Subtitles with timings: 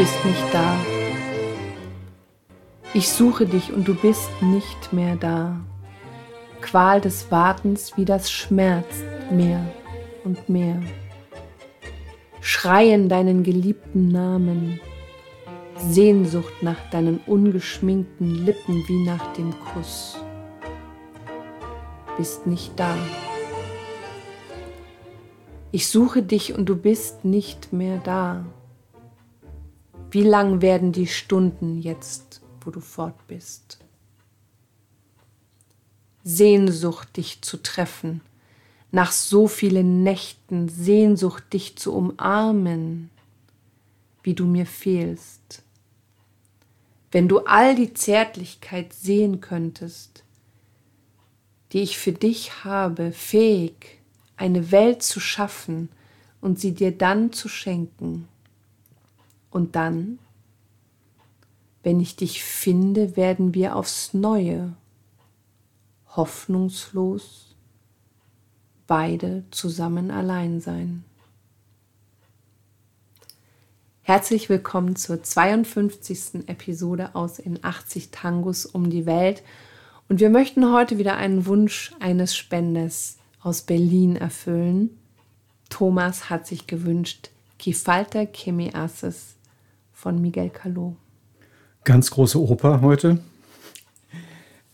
[0.00, 0.80] bist nicht da.
[2.94, 5.60] Ich suche dich und du bist nicht mehr da.
[6.62, 9.60] Qual des Wartens, wie das schmerzt mehr
[10.24, 10.80] und mehr.
[12.40, 14.80] Schreien deinen geliebten Namen,
[15.76, 20.16] Sehnsucht nach deinen ungeschminkten Lippen wie nach dem Kuss.
[22.16, 22.96] Bist nicht da.
[25.72, 28.46] Ich suche dich und du bist nicht mehr da.
[30.10, 33.78] Wie lang werden die Stunden jetzt, wo du fort bist?
[36.24, 38.20] Sehnsucht, dich zu treffen,
[38.90, 43.10] nach so vielen Nächten Sehnsucht, dich zu umarmen,
[44.22, 45.62] wie du mir fehlst.
[47.12, 50.24] Wenn du all die Zärtlichkeit sehen könntest,
[51.72, 54.00] die ich für dich habe, fähig,
[54.36, 55.88] eine Welt zu schaffen
[56.40, 58.26] und sie dir dann zu schenken.
[59.50, 60.20] Und dann,
[61.82, 64.74] wenn ich dich finde, werden wir aufs neue,
[66.14, 67.56] hoffnungslos,
[68.86, 71.04] beide zusammen allein sein.
[74.02, 76.48] Herzlich willkommen zur 52.
[76.48, 79.42] Episode aus In 80 Tangos um die Welt.
[80.08, 84.98] Und wir möchten heute wieder einen Wunsch eines Spenders aus Berlin erfüllen.
[85.68, 87.30] Thomas hat sich gewünscht
[88.46, 89.36] me haces
[90.00, 90.96] von Miguel Caló.
[91.84, 93.18] Ganz große Oper heute.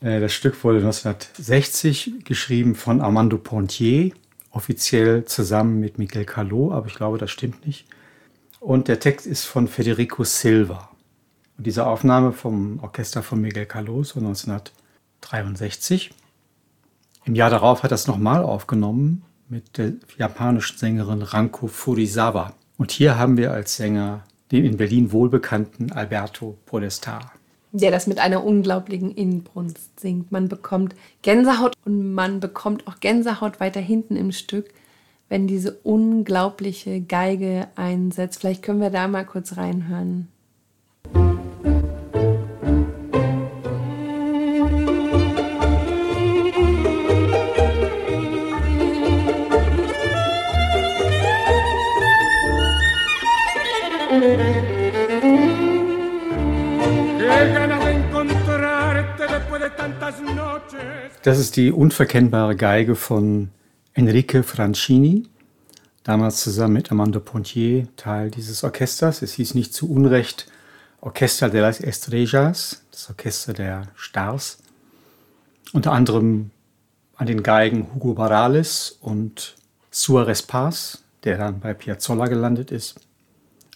[0.00, 4.12] Äh, das Stück wurde 1960 geschrieben von Armando Pontier,
[4.50, 7.86] offiziell zusammen mit Miguel Caló, aber ich glaube, das stimmt nicht.
[8.60, 10.90] Und der Text ist von Federico Silva.
[11.56, 16.10] Und diese Aufnahme vom Orchester von Miguel Caló so 1963.
[17.24, 22.52] Im Jahr darauf hat er es nochmal aufgenommen mit der japanischen Sängerin Ranko Furisawa.
[22.76, 27.32] Und hier haben wir als Sänger den in Berlin wohlbekannten Alberto Podestar
[27.76, 30.30] der das mit einer unglaublichen Inbrunst singt.
[30.30, 34.72] Man bekommt Gänsehaut und man bekommt auch Gänsehaut weiter hinten im Stück,
[35.28, 38.38] wenn diese unglaubliche Geige einsetzt.
[38.38, 40.28] Vielleicht können wir da mal kurz reinhören.
[61.22, 63.50] Das ist die unverkennbare Geige von
[63.94, 65.24] Enrique Francini,
[66.02, 69.22] damals zusammen mit Amanda Pontier Teil dieses Orchesters.
[69.22, 70.46] Es hieß nicht zu Unrecht
[71.00, 74.58] Orchester de las Estrellas, das Orchester der Stars.
[75.72, 76.50] Unter anderem
[77.16, 79.56] an den Geigen Hugo Barales und
[79.90, 83.00] Suarez Paz, der dann bei Piazzolla gelandet ist.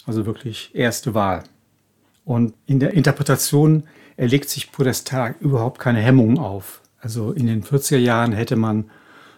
[0.06, 1.44] Also wirklich erste Wahl.
[2.28, 3.84] Und in der Interpretation
[4.18, 6.82] erlegt sich Podestar überhaupt keine Hemmungen auf.
[7.00, 8.90] Also in den 40er Jahren hätte man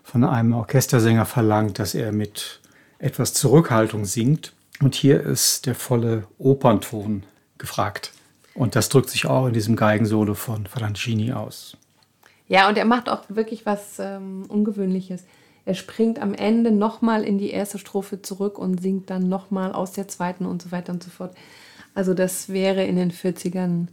[0.03, 2.59] von einem Orchestersänger verlangt, dass er mit
[2.99, 4.55] etwas Zurückhaltung singt.
[4.83, 7.23] Und hier ist der volle Opernton
[7.59, 8.11] gefragt.
[8.55, 11.77] Und das drückt sich auch in diesem Geigensolo von Francini aus.
[12.49, 15.23] Ja, und er macht auch wirklich was ähm, Ungewöhnliches.
[15.65, 19.93] Er springt am Ende nochmal in die erste Strophe zurück und singt dann nochmal aus
[19.93, 21.37] der zweiten und so weiter und so fort.
[22.01, 23.89] Also das wäre in den 40ern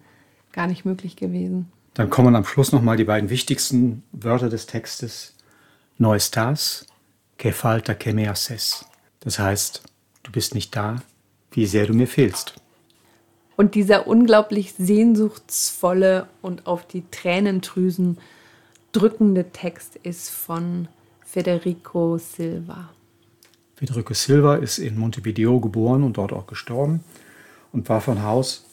[0.54, 1.70] gar nicht möglich gewesen.
[1.94, 5.36] Dann kommen am Schluss nochmal die beiden wichtigsten Wörter des Textes.
[5.98, 6.86] No estás,
[7.38, 8.86] que falta que me haces.
[9.20, 9.84] Das heißt,
[10.24, 11.02] du bist nicht da,
[11.52, 12.54] wie sehr du mir fehlst.
[13.58, 18.20] Und dieser unglaublich sehnsuchtsvolle und auf die Tränendrüsen
[18.94, 20.88] drückende Text ist von
[21.26, 22.88] Federico Silva.
[23.76, 27.04] Federico Silva ist in Montevideo geboren und dort auch gestorben
[27.72, 28.66] und war von Haus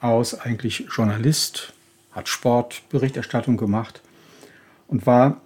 [0.00, 1.72] aus eigentlich Journalist,
[2.12, 4.02] hat Sportberichterstattung gemacht
[4.88, 5.40] und war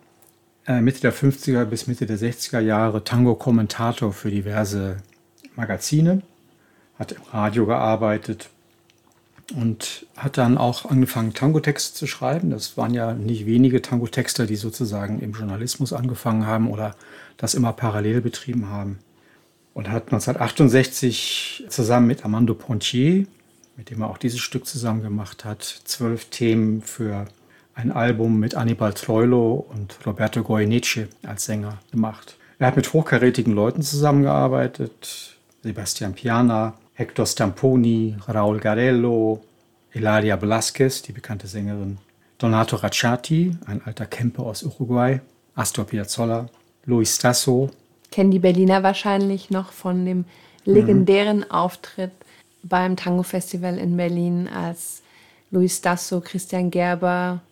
[0.66, 4.96] äh, Mitte der 50er bis Mitte der 60er Jahre Tango-Kommentator für diverse
[5.54, 6.22] Magazine,
[6.98, 8.48] hat im Radio gearbeitet
[9.54, 12.50] und hat dann auch angefangen, Tango-Texte zu schreiben.
[12.50, 16.96] Das waren ja nicht wenige Tango-Texter, die sozusagen im Journalismus angefangen haben oder
[17.36, 18.98] das immer parallel betrieben haben.
[19.76, 23.26] Und hat 1968 zusammen mit Armando Pontier
[23.76, 25.62] mit dem er auch dieses Stück zusammen gemacht hat.
[25.62, 27.26] Zwölf Themen für
[27.74, 32.36] ein Album mit Annibal Troilo und Roberto Goyeneche als Sänger gemacht.
[32.58, 35.36] Er hat mit hochkarätigen Leuten zusammengearbeitet.
[35.62, 39.44] Sebastian Piana, Hector Stamponi, Raul Garello,
[39.92, 41.98] Eladia Velasquez, die bekannte Sängerin,
[42.38, 45.20] Donato Racciati, ein alter Camper aus Uruguay,
[45.54, 46.48] Astor Piazzolla,
[46.86, 47.70] Luis Tasso.
[48.16, 50.24] Kennen die Berliner wahrscheinlich noch von dem
[50.64, 51.50] legendären mhm.
[51.50, 52.12] Auftritt
[52.62, 55.02] beim Tango Festival in Berlin, als
[55.50, 57.42] Luis Dasso, Christian Gerber,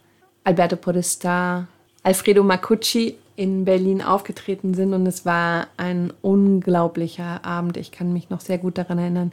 [0.43, 1.69] Alberto Podesta,
[2.03, 4.95] Alfredo Macucci in Berlin aufgetreten sind.
[4.95, 7.77] Und es war ein unglaublicher Abend.
[7.77, 9.33] Ich kann mich noch sehr gut daran erinnern.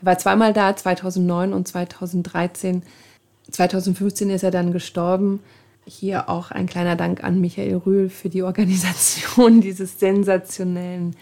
[0.00, 2.82] Er war zweimal da, 2009 und 2013.
[3.50, 5.40] 2015 ist er dann gestorben.
[5.84, 11.16] Hier auch ein kleiner Dank an Michael Rühl für die Organisation dieses sensationellen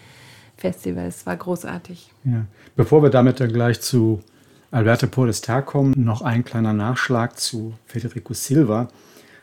[0.57, 1.17] Festivals.
[1.17, 2.11] Es war großartig.
[2.23, 2.45] Ja.
[2.75, 4.21] Bevor wir damit dann gleich zu
[4.69, 8.87] Alberto Podestar kommen, noch ein kleiner Nachschlag zu Federico Silva.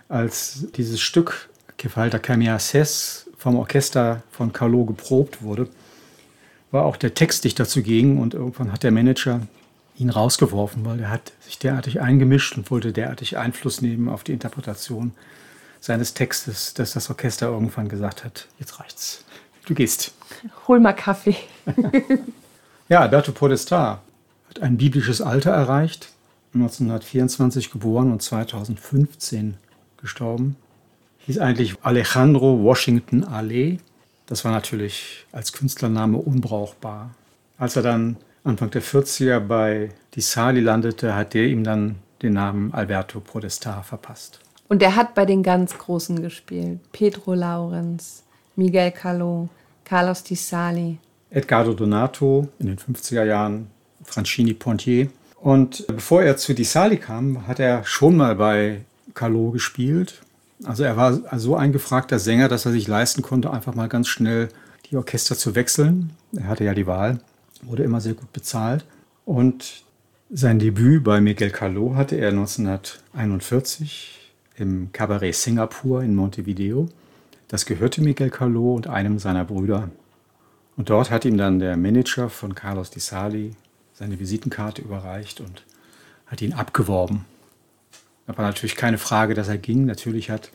[0.08, 5.68] Als dieses Stück Gefalter Camiaces vom Orchester von Carlo geprobt wurde,
[6.70, 9.40] war auch der Textdichter zugegen und irgendwann hat der Manager
[9.98, 14.32] ihn rausgeworfen, weil er hat sich derartig eingemischt und wollte derartig Einfluss nehmen auf die
[14.32, 15.12] Interpretation
[15.80, 19.24] seines Textes, dass das Orchester irgendwann gesagt hat, jetzt reicht's,
[19.66, 20.12] du gehst.
[20.66, 21.36] Hol mal Kaffee.
[22.88, 24.02] ja, Alberto Podestar
[24.48, 26.10] hat ein biblisches Alter erreicht,
[26.54, 29.56] 1924 geboren und 2015
[30.00, 30.56] gestorben.
[31.26, 33.78] Hieß eigentlich Alejandro Washington Ale.
[34.26, 37.10] Das war natürlich als Künstlername unbrauchbar.
[37.58, 38.16] Als er dann
[38.48, 43.82] Anfang der 40er bei Di Sali landete, hat der ihm dann den Namen Alberto Podestar
[43.82, 44.40] verpasst.
[44.68, 46.80] Und er hat bei den ganz Großen gespielt.
[46.92, 48.22] Pedro Laurenz,
[48.56, 49.48] Miguel Caló,
[49.84, 50.98] Carlos Di Sali.
[51.30, 53.66] Edgardo Donato in den 50er Jahren,
[54.02, 55.08] Francini Pontier.
[55.36, 58.80] Und bevor er zu Di Sali kam, hat er schon mal bei
[59.14, 60.22] Caló gespielt.
[60.64, 64.08] Also er war so ein gefragter Sänger, dass er sich leisten konnte, einfach mal ganz
[64.08, 64.48] schnell
[64.90, 66.14] die Orchester zu wechseln.
[66.34, 67.20] Er hatte ja die Wahl
[67.62, 68.84] wurde immer sehr gut bezahlt.
[69.24, 69.82] Und
[70.30, 76.88] sein Debüt bei Miguel Caló hatte er 1941 im Cabaret Singapur in Montevideo.
[77.48, 79.90] Das gehörte Miguel Caló und einem seiner Brüder.
[80.76, 83.52] Und dort hat ihm dann der Manager von Carlos Di Sali
[83.94, 85.64] seine Visitenkarte überreicht und
[86.26, 87.24] hat ihn abgeworben.
[88.26, 89.86] Da war natürlich keine Frage, dass er ging.
[89.86, 90.52] Natürlich hat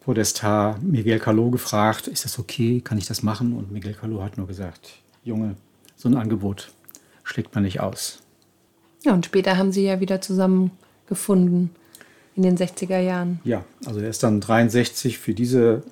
[0.00, 3.52] Podestar Miguel Caló gefragt, ist das okay, kann ich das machen?
[3.52, 4.92] Und Miguel Caló hat nur gesagt,
[5.24, 5.56] Junge,
[6.00, 6.72] so ein Angebot
[7.24, 8.20] schlägt man nicht aus.
[9.04, 11.70] Ja, und später haben sie ja wieder zusammengefunden
[12.34, 13.40] in den 60er Jahren.
[13.44, 15.82] Ja, also er ist dann 63 für diese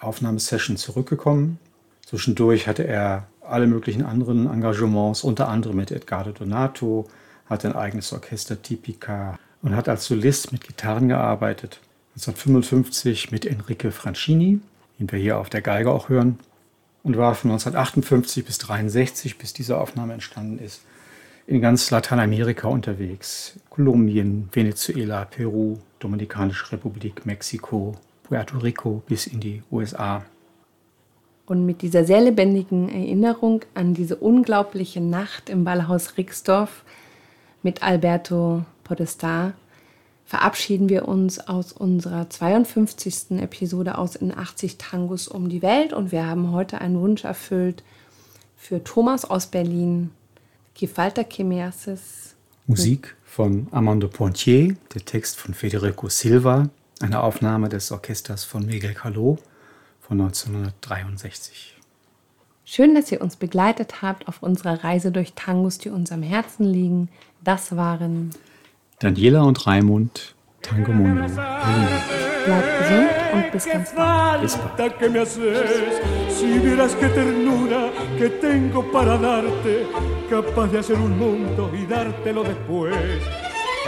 [0.00, 1.58] Aufnahmesession zurückgekommen.
[2.04, 7.08] Zwischendurch hatte er alle möglichen anderen Engagements, unter anderem mit Edgardo Donato,
[7.46, 11.78] hatte ein eigenes Orchester Tipica und hat als Solist mit Gitarren gearbeitet.
[12.16, 14.60] 1955 mit Enrique Francini,
[14.98, 16.40] den wir hier auf der Geige auch hören
[17.02, 20.82] und war von 1958 bis 1963, bis diese Aufnahme entstanden ist,
[21.46, 23.58] in ganz Lateinamerika unterwegs.
[23.70, 30.24] Kolumbien, Venezuela, Peru, Dominikanische Republik, Mexiko, Puerto Rico bis in die USA.
[31.46, 36.84] Und mit dieser sehr lebendigen Erinnerung an diese unglaubliche Nacht im Ballhaus Rixdorf
[37.62, 39.54] mit Alberto Podestar
[40.24, 43.32] verabschieden wir uns aus unserer 52.
[43.40, 47.82] Episode aus in 80 Tangos um die Welt und wir haben heute einen Wunsch erfüllt
[48.56, 50.10] für Thomas aus Berlin,
[50.74, 52.34] Kifalta Kemerses.
[52.66, 56.68] Musik von Armando Pontier, der Text von Federico Silva,
[57.00, 59.38] eine Aufnahme des Orchesters von Miguel Caló
[60.00, 61.76] von 1963.
[62.64, 66.64] Schön, dass ihr uns begleitet habt auf unserer Reise durch Tangos, die uns am Herzen
[66.64, 67.08] liegen.
[67.42, 68.30] Das waren
[69.02, 71.24] Daniela und Raimund, Tango Mundo.
[72.44, 74.42] Bleibt gesund und bis ganz bald.
[74.42, 74.96] Bis bald.
[75.00, 79.88] que me haces, si vieras qué ternura que tengo para darte,
[80.30, 82.94] capaz de hacer un mundo y dártelo después.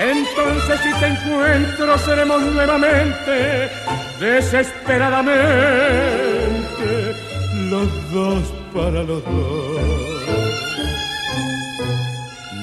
[0.00, 3.70] Entonces si te encuentro seremos nuevamente,
[4.18, 7.14] desesperadamente,
[7.70, 10.04] los dos para los dos.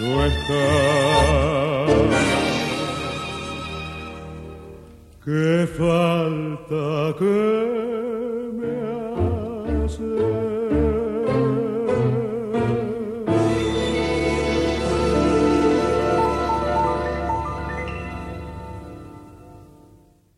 [0.02, 1.71] No está
[5.24, 7.91] Qué falta que me hace